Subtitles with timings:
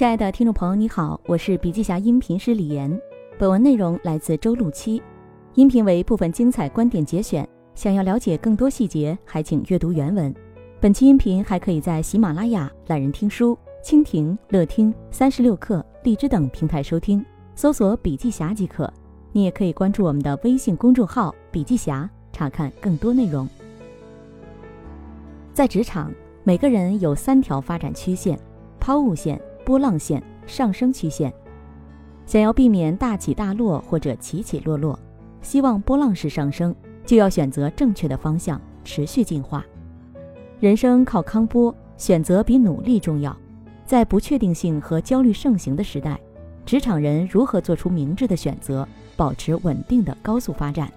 [0.00, 2.90] 亲爱的听众朋友，你好，我是笔记侠音频师李岩。
[3.38, 5.02] 本文内容来自周路七，
[5.56, 7.46] 音频为部分精彩观点节选。
[7.74, 10.34] 想要了解更多细节，还请阅读原文。
[10.80, 13.54] 本期音频还可以在喜马拉雅、懒人听书、
[13.84, 17.22] 蜻蜓、乐听、三十六课、荔枝等平台收听，
[17.54, 18.90] 搜索“笔记侠”即可。
[19.32, 23.46] 你也可以关注我们的微信公众号“笔记侠”，查看更多内容。
[25.52, 26.10] 在职场，
[26.42, 28.40] 每个人有三条发展曲线：
[28.80, 29.38] 抛物线。
[29.64, 31.32] 波浪线、上升曲线，
[32.26, 34.98] 想要避免大起大落或者起起落落，
[35.42, 36.74] 希望波浪式上升，
[37.04, 39.64] 就要选择正确的方向，持续进化。
[40.58, 43.36] 人生靠康波，选择比努力重要。
[43.84, 46.20] 在不确定性和焦虑盛行的时代，
[46.64, 48.86] 职场人如何做出明智的选择，
[49.16, 50.88] 保持稳定的高速发展？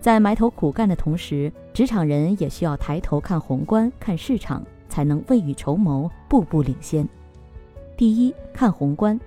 [0.00, 7.08] 在埋头苦干的同时，职场人也需要抬头看宏观、看市场，才能未雨绸缪，步步领先。
[7.96, 9.18] 第一，看宏观，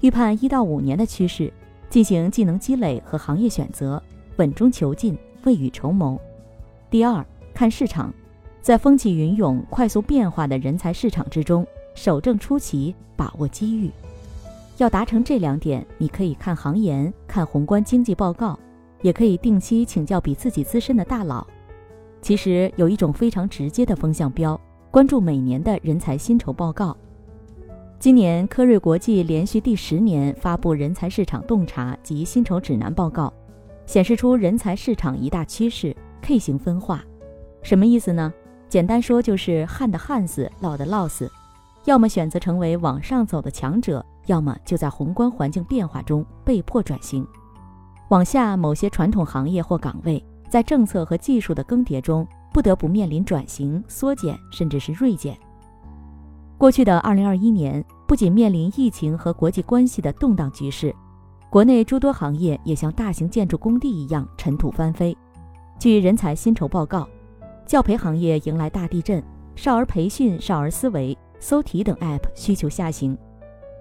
[0.00, 1.52] 预判一到五年的趋势，
[1.88, 4.02] 进行技能积累和行业选择，
[4.36, 6.20] 稳中求进，未雨绸缪。
[6.90, 8.12] 第二，看市场，
[8.60, 13.88] 在风起云涌、快速变化的人才市场之中，守正出奇，把握机遇。
[14.78, 18.58] 要达成这两点，你可以看行研，看宏观经济报告，
[19.02, 21.46] 也可以定期请教比自己资深的大佬。
[22.20, 26.96] 其实有一种非常直接的风向标，关注每年的人才薪酬报告。
[28.00, 33.30] 今年，科瑞国际连续第十年发布人才市场洞察及薪酬指南报告，
[33.84, 37.04] 显示出人才市场一大趋势 K 型分化。
[37.60, 38.32] 什么意思呢？
[38.70, 41.30] 简单说就是旱的旱死，涝的涝死，
[41.84, 47.22] 要么选择成为往上走的强者，要么就在宏观环境变化中被迫转型。
[48.08, 55.36] 往下，某些传统行业或岗位在政策和技术的更迭中，不得不面临转型、缩减，甚至是锐减。
[56.60, 60.94] 过去的二零二一年，不仅面临疫情和国际关系的动荡局势，
[61.48, 65.16] 国内诸多行业也像大型建筑工地一样尘土翻飞。
[65.78, 67.08] 据人才薪酬报告，
[67.64, 69.24] 教培行业迎来大地震，
[69.56, 73.16] 少儿培训、少儿思维、搜题等 App 需求下行；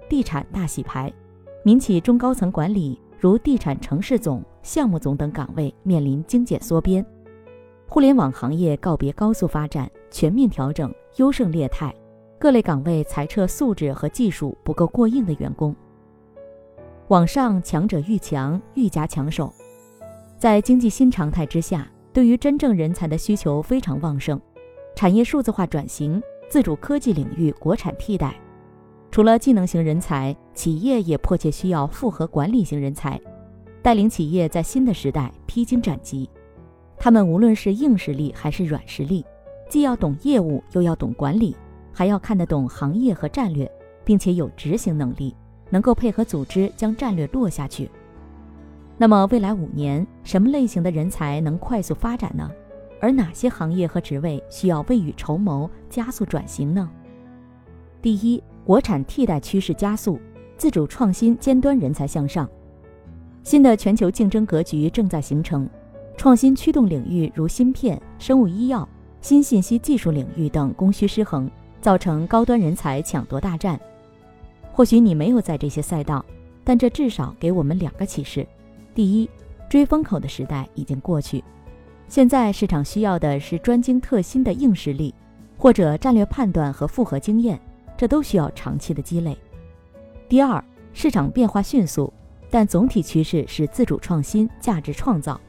[0.08, 1.12] 地产大洗牌，
[1.66, 7.04] 民企中高层管理如地产城市总、项目总等岗位面临精简缩编；
[7.90, 11.94] 互联网行业告别高速发展，全面调整，优胜劣汰。
[12.40, 15.76] 各类岗位裁撤素质和技术不够过硬的员工。
[17.10, 19.54] 网上强者愈强，愈加抢手。
[20.38, 24.40] 在经济新常态之下，对于真正人才的需求非常旺盛。
[24.96, 28.34] 产业数字化转型，自主科技领域国产替代。
[29.12, 33.20] 除了技能型人才，企业也迫切需要复合管理型人才，
[33.82, 36.30] 带领企业在新的时代披荆斩棘。
[36.98, 39.26] 他们无论是硬实力还是软实力，
[39.68, 41.54] 既要懂业务，又要懂管理。
[42.00, 43.70] 还要看得懂行业和战略，
[44.06, 45.36] 并且有执行能力，
[45.70, 47.92] 能够配合组织将战略落下去。
[48.98, 52.50] 那么未来五年，什么类型的人才能快速发展呢？
[53.02, 56.90] 而哪些行业和职位需要未雨绸缪，加速转型呢？
[58.02, 60.18] 第一，国产替代趋势加速，
[60.56, 62.50] 自主创新尖端人才向上。
[63.44, 65.70] 新的全球竞争格局正在形成，
[66.16, 68.88] 创新驱动领域如芯片、生物医药、
[69.20, 71.52] 新信息技术领域等供需失衡。
[71.82, 73.80] 造成高端人才抢夺大战。
[74.72, 76.24] 或许你没有在这些赛道，
[76.64, 78.48] 但这至少给我们两个启示：
[78.96, 79.30] 第一，
[79.70, 81.44] 追风口的时代已经过去，
[82.08, 85.14] 现在市场需要的是专精特新的硬实力，
[85.58, 87.60] 或者战略判断和复合经验，
[87.98, 89.38] 这都需要长期的积累。
[90.28, 90.64] 第二，
[90.94, 92.12] 市场变化迅速，
[92.50, 95.40] 但总体趋势是自主创新、价值创造。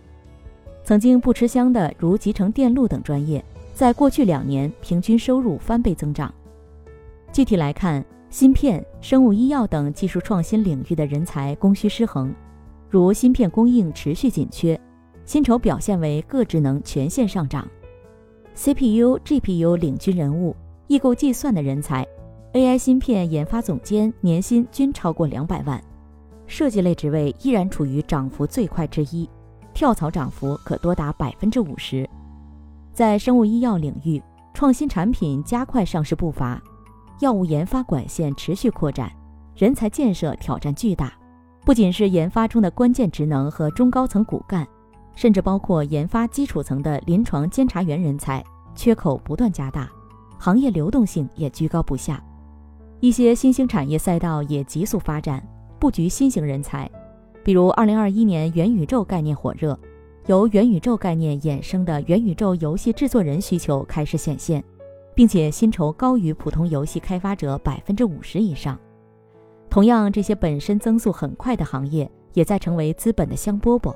[0.83, 3.45] 曾经不吃香的，如集成电路等专业。
[3.81, 6.31] 在过去两年，平均收入翻倍增长。
[7.33, 12.31] 具体来看，芯片、生物医药等技术创新领域的人才供需失衡，
[12.91, 14.79] 如芯片供应持续紧缺，
[15.25, 17.67] 薪酬表现为各职能全线上涨。
[18.55, 20.54] CPU、GPU 领军人物，
[20.87, 22.07] 易购计算的人才
[22.53, 25.83] ，AI 芯片研发总监年薪均超过两百万。
[26.47, 29.27] 设计类职位依然处于涨幅最快之一，
[29.72, 32.07] 跳槽涨幅可多达百分之五十。
[32.92, 34.22] 在生物医药领域，
[34.53, 36.60] 创新产品加快上市步伐，
[37.21, 39.10] 药物研发管线持续扩展，
[39.54, 41.13] 人才建设挑战巨大。
[41.65, 44.66] 不仅是研发中的关键职能和中高层骨干，
[45.15, 48.42] 甚至包括研发基础层的临床监察员人才
[48.75, 49.89] 缺口不断加大，
[50.39, 52.22] 行业流动性也居高不下。
[52.98, 55.42] 一些新兴产业赛道也急速发展，
[55.78, 56.91] 布局新型人才，
[57.45, 59.78] 比如2021年元宇宙概念火热。
[60.27, 64.63] 由元宇宙概念衍生的元宇宙游戏制作人需求开始显现，
[65.15, 68.78] 并且薪酬高于普通游戏开发者百分之五十以上，
[69.69, 73.95] 同样，这些本身增速很快的行业，也在成为资本的香饽饽。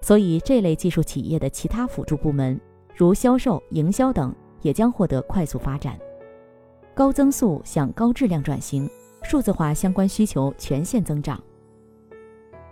[0.00, 2.58] 所以，这类技术企业的其他辅助部门，
[2.96, 5.98] 如销售、营销等，也将获得快速发展。
[6.94, 8.88] 高增速向高质量转型，
[9.22, 11.40] 数字化相关需求全线增长。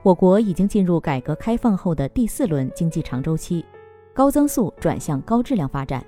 [0.06, 3.64] 我国已经进入改革开放后的第四轮经济长周期，
[4.14, 6.00] 高增速转向高质量发展。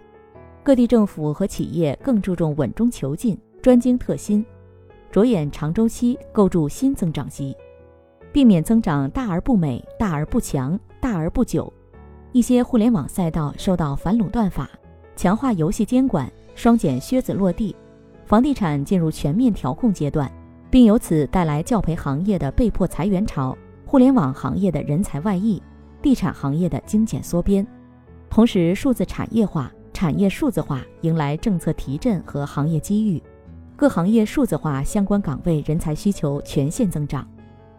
[0.63, 4.47] 各地政府和企业更注重稳中求进、专精特新，
[5.11, 7.57] 着眼长周期，构筑新增长极，
[8.33, 11.73] 避免增长大而不美、大而不强、大而不久。
[12.31, 14.71] 一些互联网赛道受到反垄断法、
[15.17, 17.75] 强化游戏监管、双减靴子落地，
[18.27, 20.31] 房地产进入全面调控阶段，
[20.71, 23.59] 并由此带来教培行业的被迫裁员潮。
[23.91, 25.63] 互联网行业的人才外溢，
[26.03, 27.67] 地产行业的精简缩编，
[28.29, 33.23] 同时数字产业化、产业数字化迎来政策提振和行业机遇，
[33.77, 37.27] 各行业数字化相关岗位人才需求全线增长。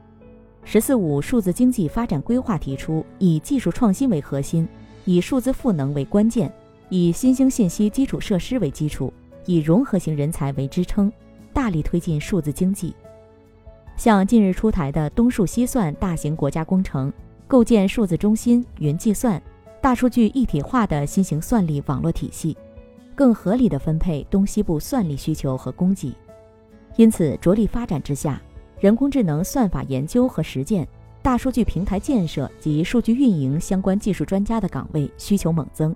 [0.66, 4.68] “十四五”数字经济发展规划提出，以技术创新为核心，
[5.06, 6.52] 以数字赋能为关键，
[6.90, 9.14] 以新兴信息基础设施为基础，
[9.46, 11.14] 以融合型人才为支撑，
[11.54, 12.96] 大力推进数字经济。
[14.00, 17.12] 像近日出台的东数西算大型国家工程，
[17.50, 19.42] 构建数字中心、云计算、
[19.82, 22.56] 大数据一体化的新型算力网络体系，
[23.14, 26.16] 更合理地分配东西部算力需求和供给。
[26.96, 28.42] 因此，着力发展之下，
[28.80, 30.88] 人工智能算法研究和实践、
[31.22, 35.94] 大数据平台建设及数据运营相关技术专家的岗位需求猛增。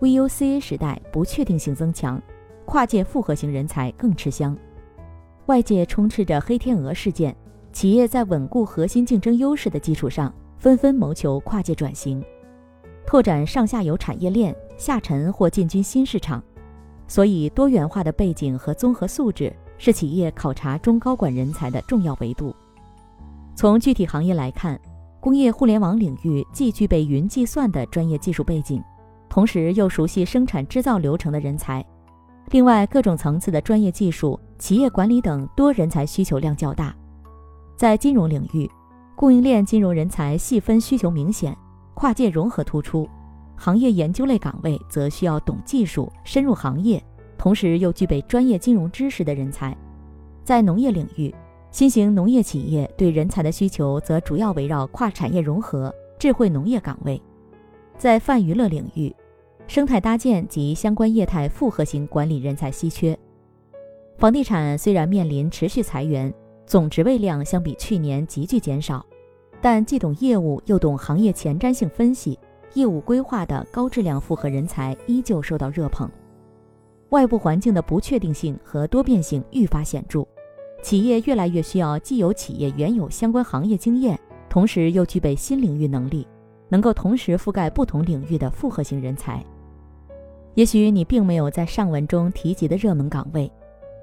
[0.00, 2.18] VUCA 时代不确定性增强，
[2.64, 4.56] 跨界复合型人才更吃香。
[5.46, 7.34] 外界充斥着黑天鹅事件，
[7.72, 12.20] 企业在稳固核心竞争优势的基础上，纷纷谋求跨界转型，
[13.06, 16.42] 拓展上下游产业链，下沉或进军新市场。
[17.06, 22.52] 所以，多元化的背景和综合素质是企业考察中高管人才的重要维度。
[23.54, 24.80] 从具体行业来看，
[25.20, 28.82] 工业互联网领域既具备云计算的专业技术背景，
[29.28, 31.86] 同时又熟悉生产制造流程的人才。
[32.50, 36.94] 另外，各种层次的专业技术、企业管理等多人才需求量较大。
[37.76, 38.70] 在金融领域，
[39.14, 41.56] 供应链金融人才细分需求明显，
[41.94, 43.06] 跨界融合突出；
[43.56, 47.02] 行业研究类岗位则需要懂技术、深入行业，
[47.36, 49.76] 同时又具备专业金融知识的人才。
[50.42, 51.34] 在农业领域，
[51.70, 57.20] 新型农业企业对人才的需求则主要围绕跨产业融合、智慧农业岗位。
[57.98, 59.14] 在泛娱乐领域，
[59.66, 63.18] 生态搭建及相关业态复合型管理人才稀缺。
[64.18, 66.32] 房地产虽然面临持续裁员，
[66.64, 69.04] 总职位量相比去年急剧减少，
[69.60, 72.38] 但既懂业务又懂行业前瞻性分析、
[72.72, 76.10] 业务规划的高质量复合人才依旧受到热捧。
[77.10, 80.26] 外部环境的不确定性和多变性愈发显著，
[80.82, 84.18] 企业越来越需要既有企业原有相关行业经验，
[84.48, 86.26] 同时又具备新领域能力，
[86.70, 89.44] 能够同时覆盖不同领域的复合型人才。
[90.54, 93.52] 也许你并没有在上文中提及的热门岗位，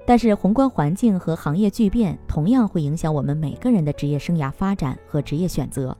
[0.06, 5.96] 但是宏观环境和行业巨变同样会影响我们每个人的职业生涯发展和职业选择。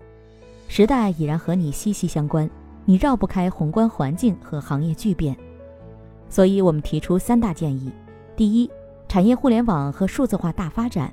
[0.69, 2.49] 时代已然和你息息相关，
[2.85, 5.37] 你绕不开宏观环境和行业巨变。
[6.29, 7.91] 所以我们提出三大建议：
[8.37, 8.71] 第一，
[9.09, 11.13] 产业互联网和数字化大发展，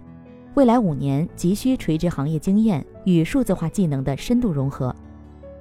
[0.55, 4.95] 未来五年急需垂直行业经验与数字化技能的深度融合。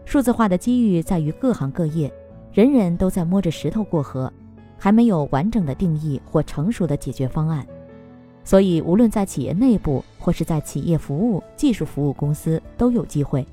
[0.05, 2.13] 数字化的机遇在于各行各业。
[2.53, 4.33] 人人都在摸着石头过河，
[4.83, 7.67] 还没有完整的定义或成熟的解决方案，
[8.43, 13.47] 所以无论在企业内部或是在企业服务、技术服务公司都有机会，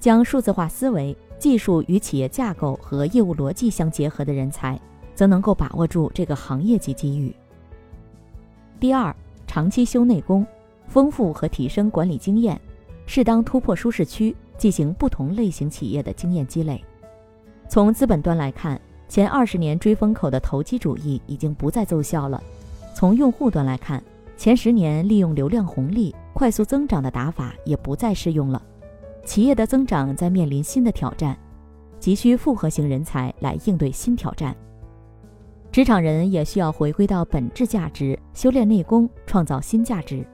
[0.00, 4.80] 将数字化思维、技术与企业架构和业务逻辑相结合的人才，
[5.14, 7.36] 则能够把握住这个行业级机遇。
[8.80, 9.14] 第二，
[9.46, 10.46] 长期修内功，
[10.88, 12.58] 丰富和提升管理经验，
[13.04, 16.82] 适当突破舒适区，进行不同类型企业的经验积累。
[17.68, 22.40] 从资本端来看，前二十年追风口的投机主义已经不再奏效了；
[22.94, 24.02] 从用户端来看，
[24.36, 28.60] 前十年利用流量红利快速增长的打法也不再适用了。
[29.24, 31.36] 企业的增长在面临新的挑战，
[32.00, 34.54] 急需复合型人才来应对新挑战。
[35.70, 40.26] 职场人也需要回归到本质价值，修炼内功，创造新价值。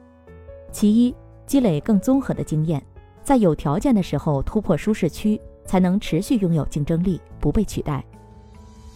[0.70, 1.14] 其一，
[1.46, 2.82] 积累更综合的经验，
[3.22, 5.40] 在有条件的时候突破舒适区。
[5.64, 8.04] 才能持续拥有竞争力，不被取代。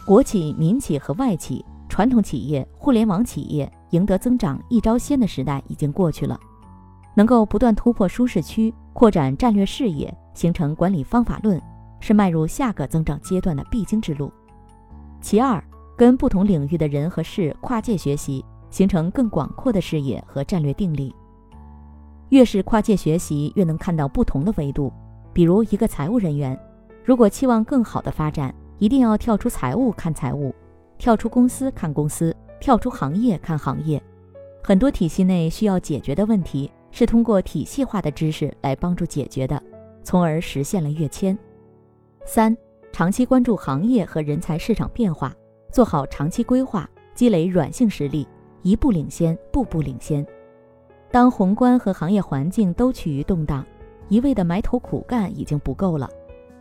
[0.06, 6.38] 国企、民企和外企、传统企业、互联网企业赢得增长一招鲜的时代已经过去了。
[7.16, 11.60] 能够不断突破舒适区，扩展战略视野，形成管理方法论，
[11.98, 14.32] 是迈入下个增长阶段的必经之路。
[15.20, 15.60] 其二，
[15.96, 21.12] 跟不同领域的人和事跨界学习，形成更广阔的视野和战略定力。
[22.28, 24.92] 越是跨界学习，越能看到不同的维度。
[25.32, 26.56] 比如一个财务人员，
[27.04, 30.54] 如果期望更好的发展，一定要跳出财务看财务，
[30.98, 34.02] 跳出公司看公司，跳出行业看行业。
[34.62, 39.62] 很多体系内需要解决的问题，是通过体系化的知识来帮助解决的，
[40.02, 41.36] 从而实现了跃迁。
[42.24, 42.54] 三、
[42.92, 45.34] 长期关注行业和人才市场变化，
[45.70, 48.26] 做好长期规划，积累软性实力，
[48.62, 50.26] 一步领先，步步领先。
[51.10, 53.64] 当宏观和行业环境都趋于动荡，
[54.08, 56.10] 一味的埋头苦干已经不够了。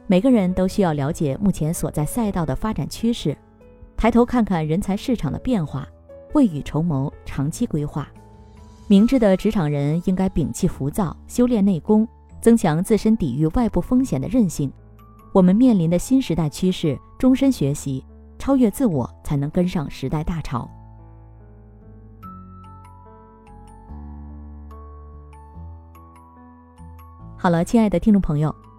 [0.08, 3.36] 每个人都需要了解目前所在赛道的发展趋势，
[3.98, 5.88] 抬头看看人才市场的变化，
[6.34, 8.08] 未雨绸缪，长期规划。
[8.88, 12.08] 明智的职场人应该摒弃浮躁，修炼内功，
[12.40, 14.72] 增强自身抵御外部风险的韧性。
[15.34, 18.06] 我们面临的新时代趋势，终身学习，
[18.38, 20.70] 超越自我，才能跟上时代大潮。
[27.36, 28.56] 好了，亲爱的听众朋友，